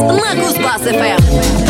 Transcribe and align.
на 0.00 0.34
Кузбасс-ФМ. 0.34 1.67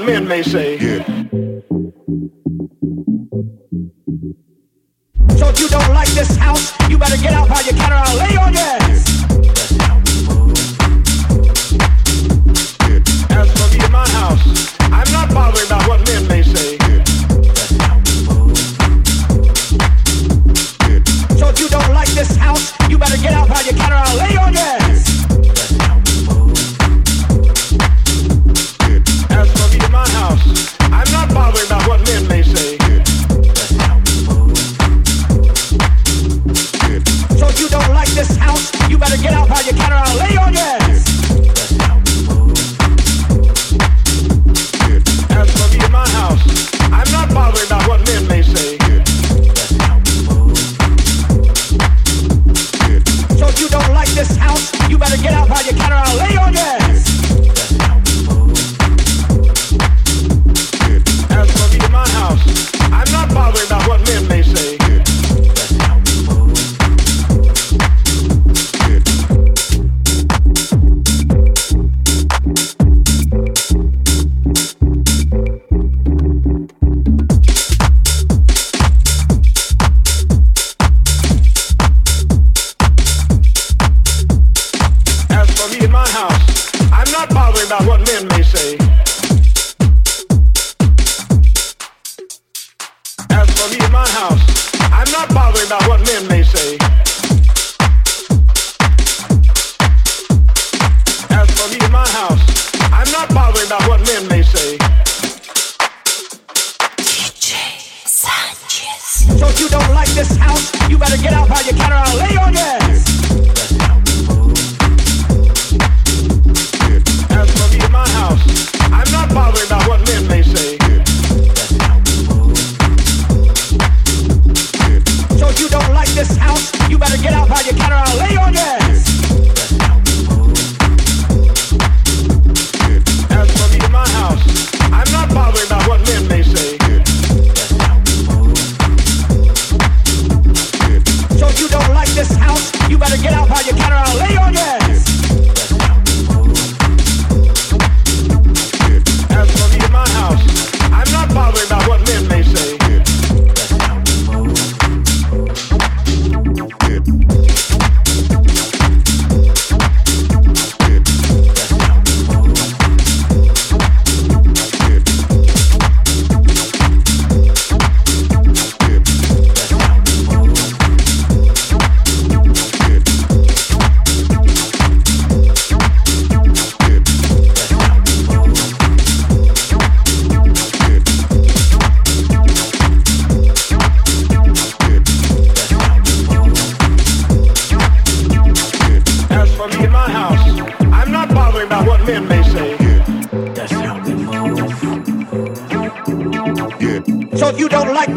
what 0.00 0.06
men 0.06 0.26
may 0.28 0.42
say. 0.42 0.78
Yeah. 0.78 1.04
So 5.36 5.48
if 5.48 5.60
you 5.60 5.68
don't 5.68 5.92
like 5.94 6.08
this 6.08 6.36
house, 6.36 6.72
you 6.88 6.98
better 6.98 7.16
get 7.16 7.32
out 7.32 7.48
by 7.48 7.60
your 7.60 7.74
counter 7.74 7.96
and 7.96 8.18
lay 8.18 8.36
on 8.36 8.52
your 8.52 8.62
ass. 8.62 8.79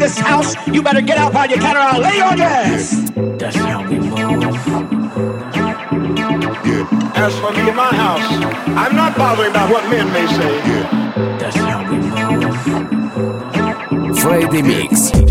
this 0.04 0.18
house. 0.18 0.54
You 0.66 0.82
better 0.82 1.00
get 1.00 1.16
out 1.16 1.32
while 1.32 1.48
you 1.48 1.56
can, 1.56 1.76
or 1.76 1.80
I'll 1.80 2.00
lay 2.00 2.20
on 2.20 2.36
your 2.36 2.46
ass. 2.46 3.10
That's 3.38 3.56
how 3.56 3.88
we 3.88 3.98
move. 3.98 4.54
As 7.16 7.34
for 7.40 7.52
me 7.52 7.72
my 7.72 7.92
house, 8.04 8.28
I'm 8.82 8.94
not 8.94 9.16
bothering 9.16 9.50
about 9.50 9.70
what 9.70 9.88
men 9.88 10.12
may 10.12 10.26
say. 10.26 10.52
That's 11.40 11.56
how 11.56 11.78
we 11.90 11.96
move. 11.96 12.54
Friday 14.18 14.62
Mix. 14.62 15.23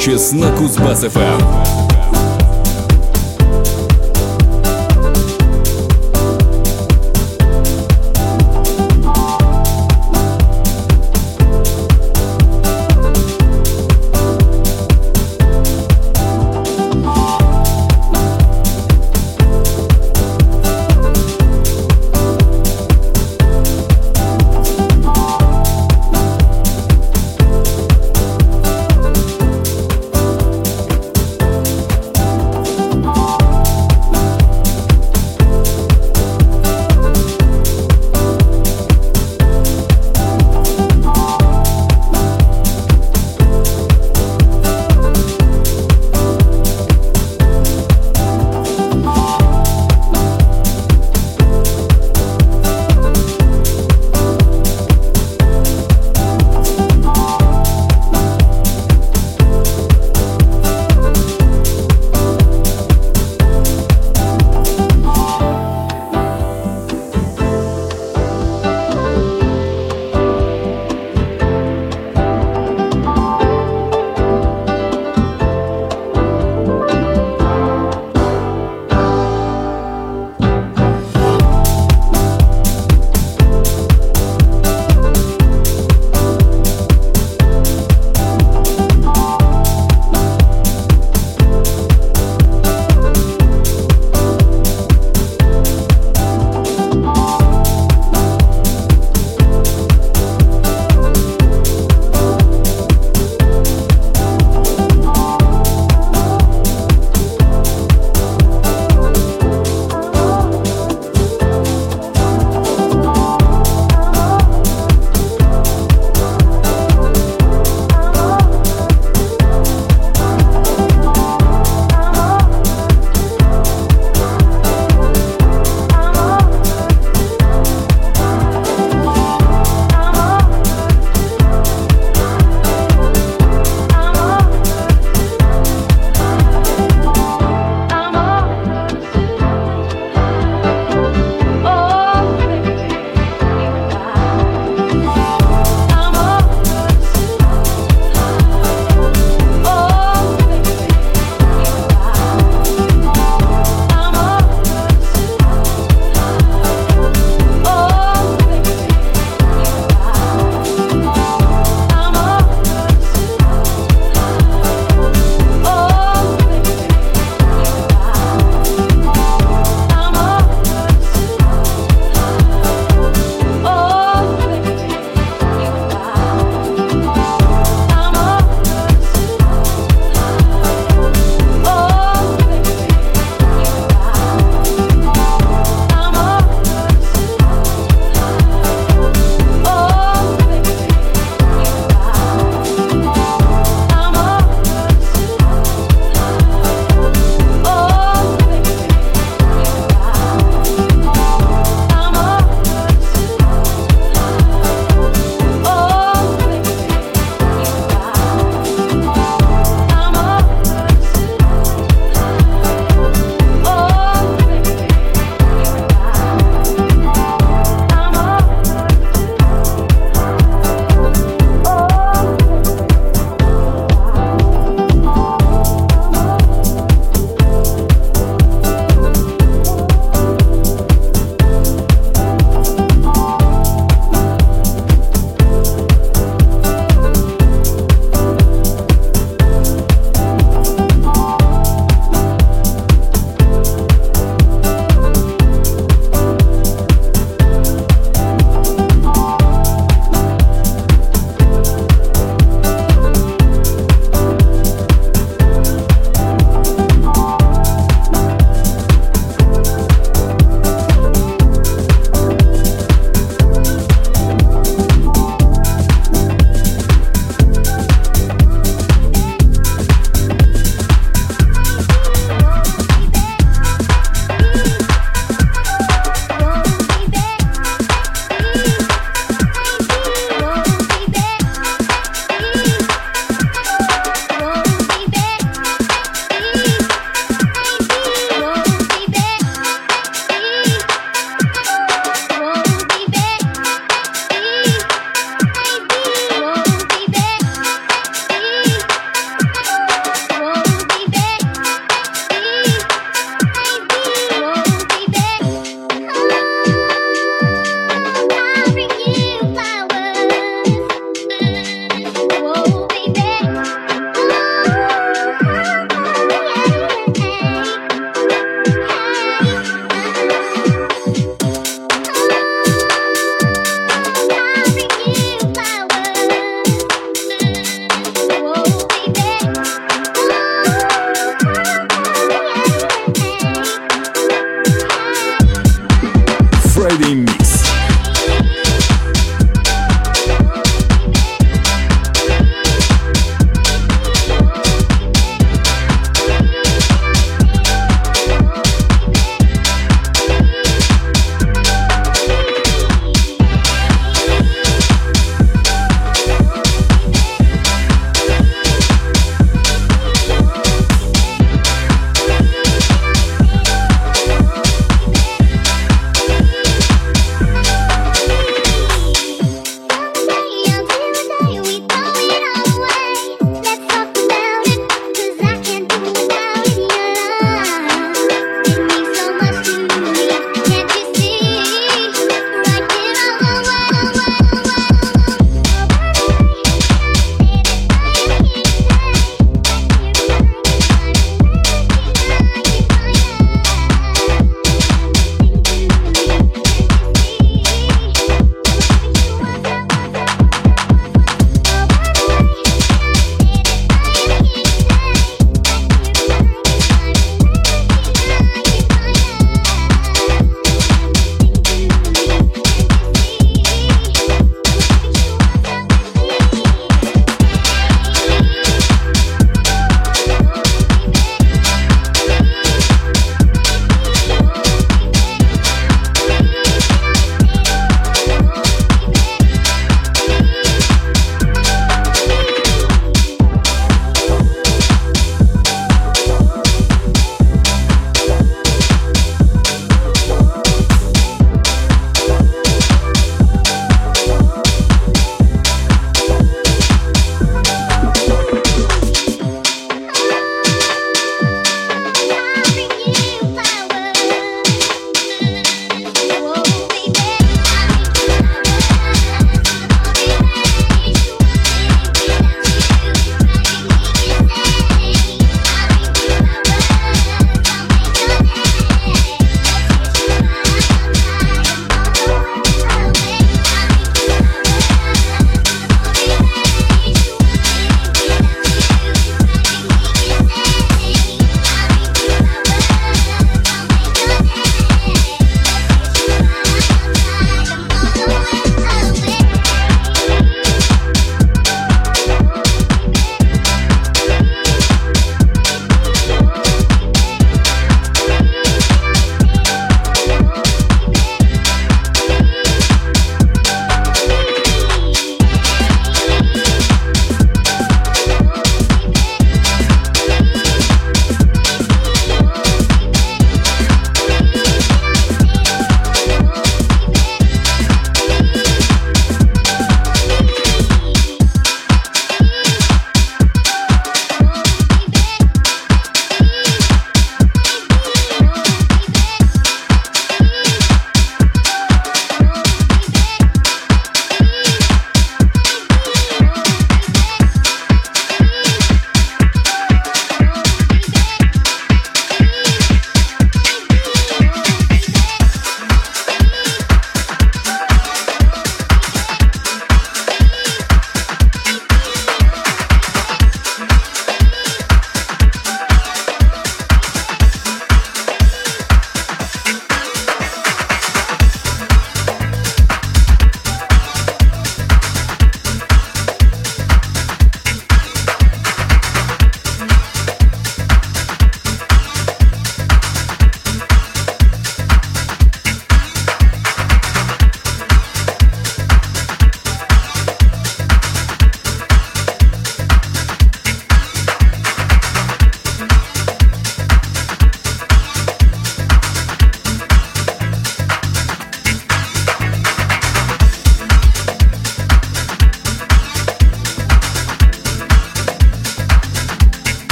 чеснок 0.00 0.56
Кузбасс-ФМ. 0.56 1.59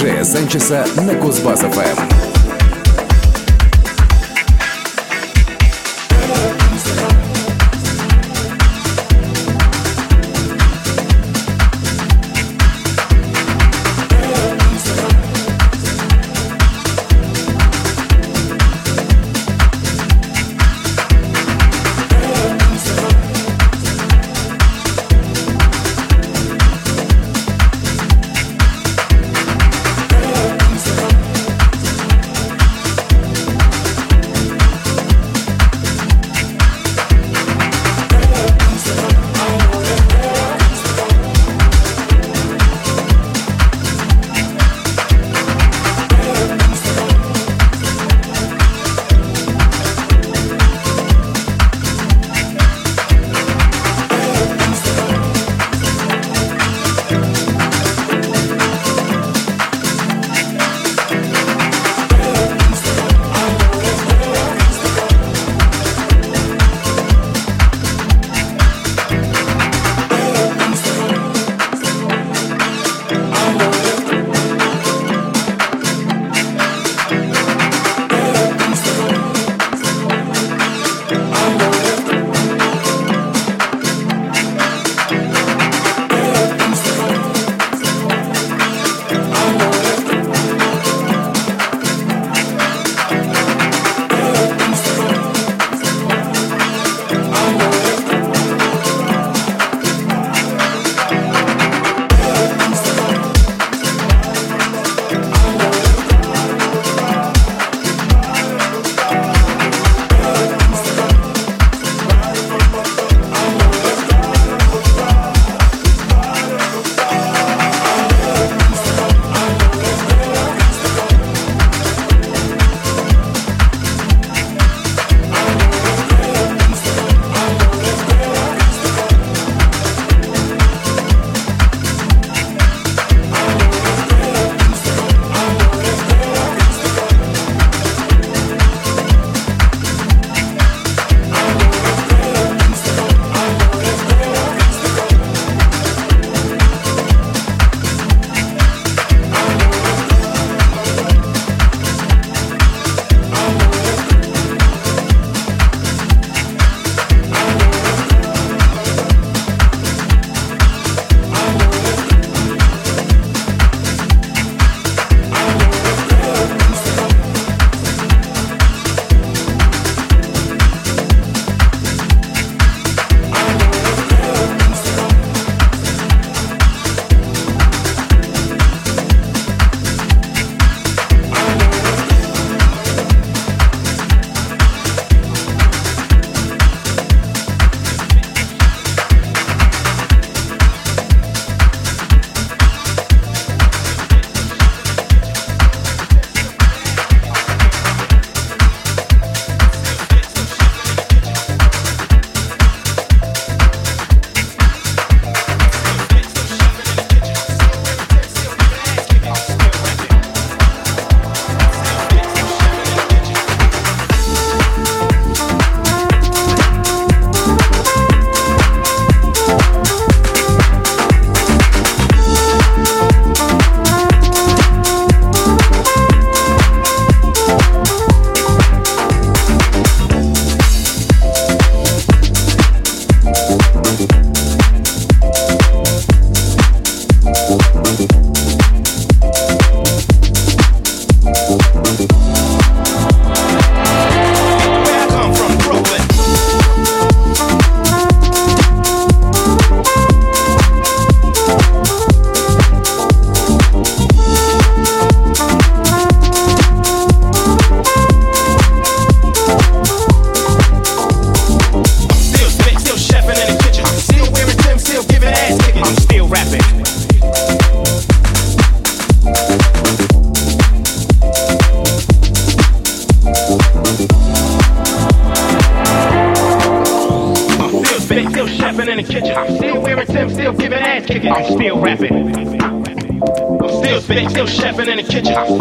диджея 0.00 0.24
Санчеса 0.24 0.86
на 0.96 1.12
Кузбасс-ФМ. 1.12 2.09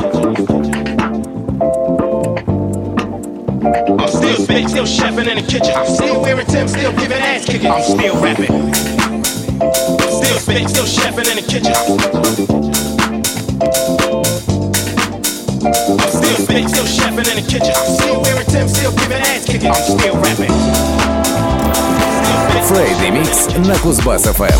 I'm 0.10 0.36
still 4.08 4.38
spitting, 4.44 4.68
still 4.68 4.86
chefing 4.86 5.28
in 5.28 5.38
the 5.38 5.44
kitchen. 5.48 5.76
I'm 5.76 5.86
still 5.86 6.20
wearing 6.22 6.48
Tim, 6.48 6.68
still 6.68 6.92
giving 6.94 7.18
ass 7.18 7.46
kicking. 7.46 7.70
I'm 7.70 7.84
still 7.84 8.20
rapping. 8.22 8.74
Still 10.10 10.40
spitting, 10.40 10.68
still 10.68 10.86
chefing 10.86 11.30
in 11.30 11.36
the 11.38 11.44
kitchen. 11.46 11.76
I'm 16.02 16.10
still 16.10 16.38
spitting, 16.44 16.68
still 16.70 16.86
chefing 16.86 17.28
in 17.30 17.36
the 17.38 17.44
kitchen. 17.48 17.74
I'm 17.76 17.94
still 17.94 18.20
wearing 18.22 18.48
Tim, 18.48 18.68
still 18.68 18.92
giving 18.92 19.22
ass 19.22 19.46
kicking. 19.46 19.70
I'm 19.70 19.84
still 19.84 20.16
rapping. 20.16 20.52
Фрейди 22.68 23.10
Микс 23.12 23.48
на 23.58 23.76
Кузбасс-ФМ. 23.76 24.60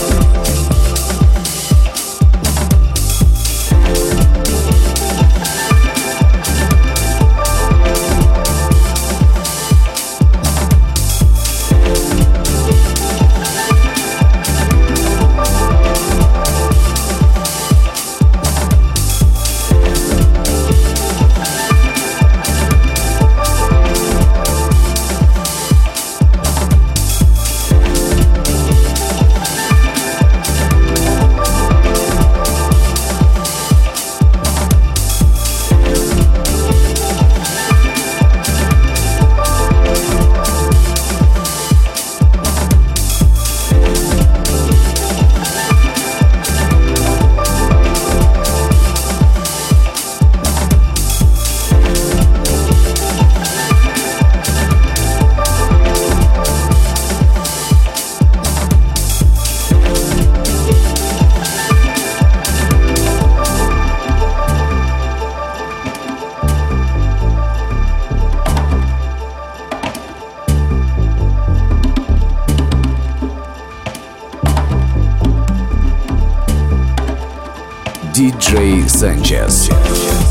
Sanchez. 79.01 80.30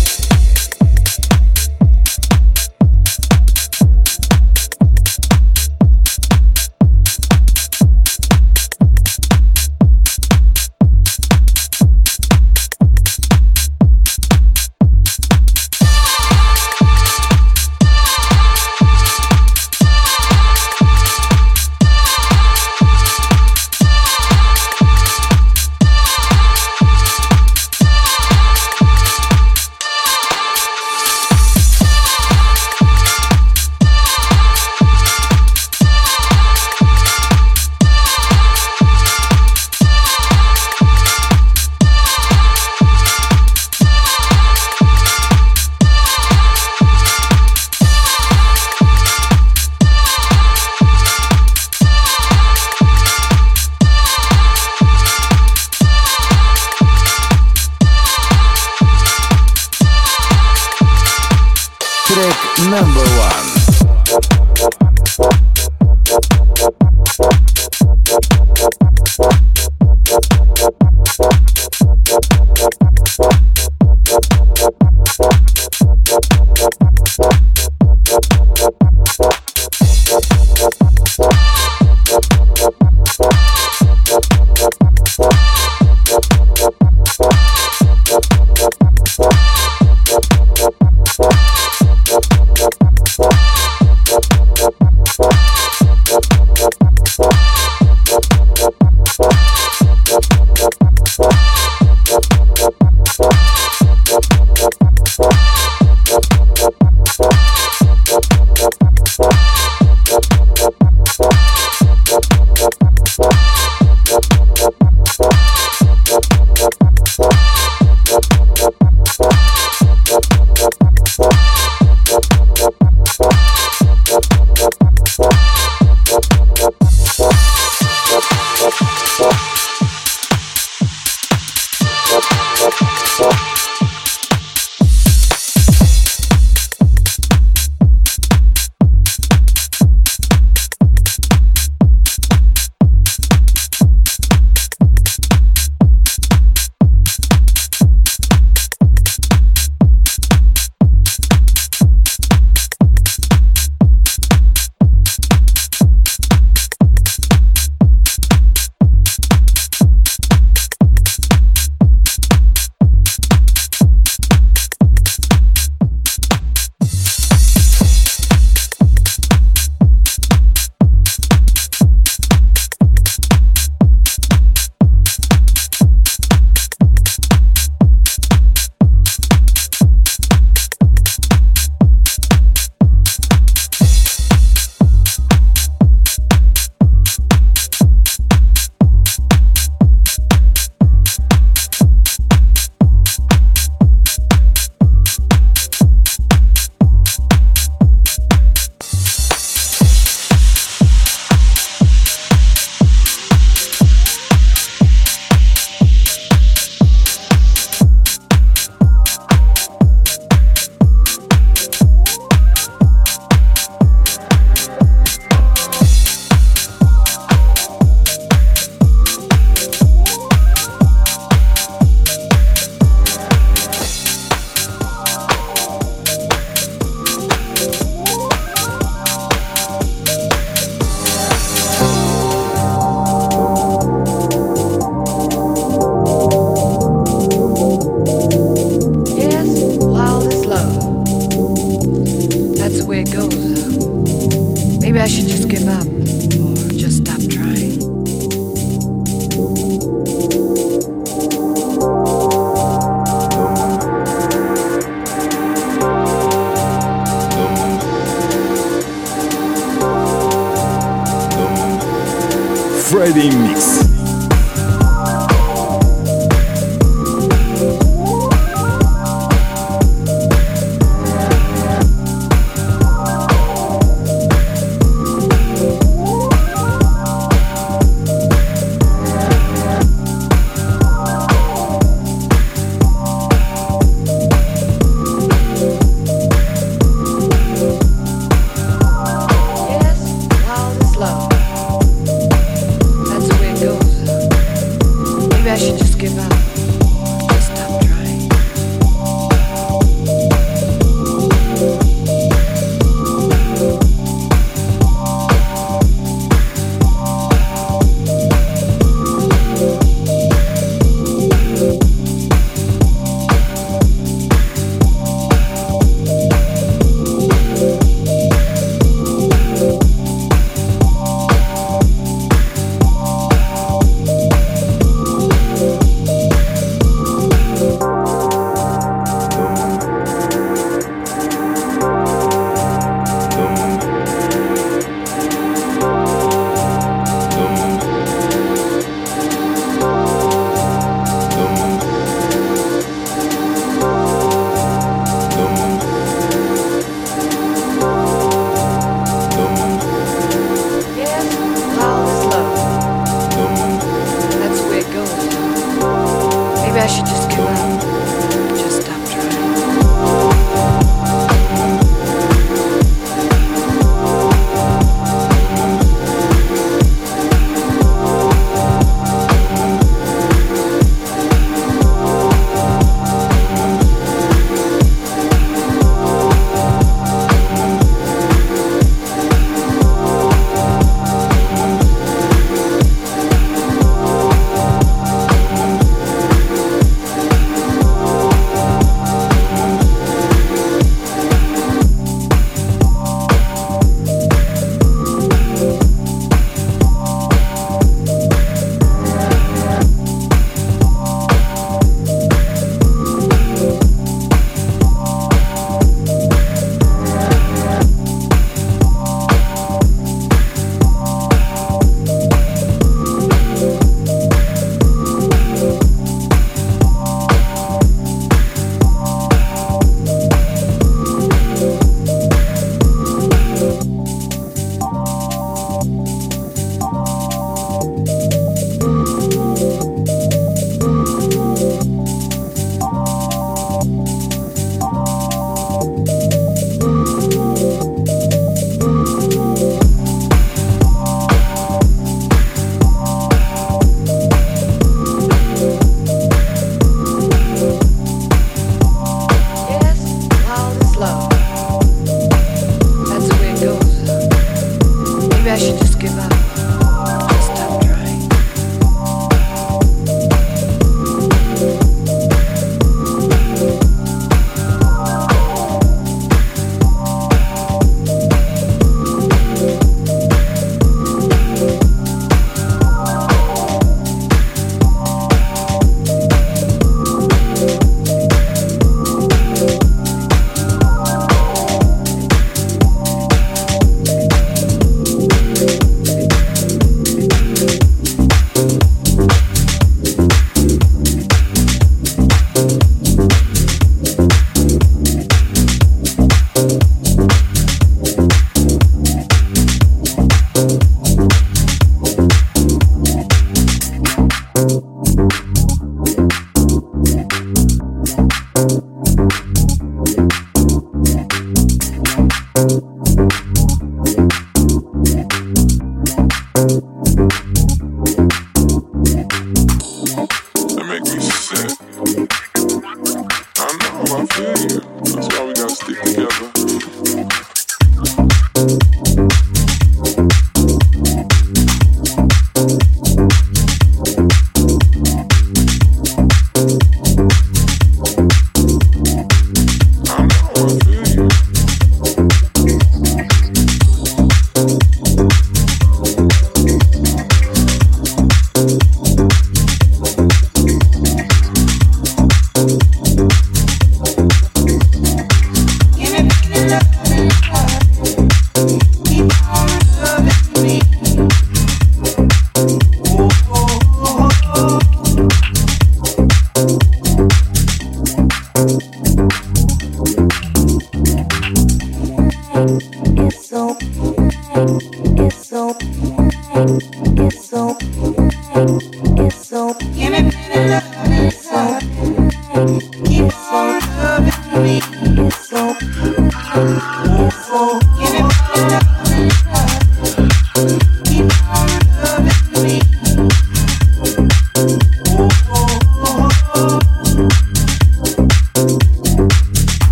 Friday 263.01 263.31
Mix. 263.31 263.90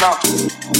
mountain. 0.00 0.79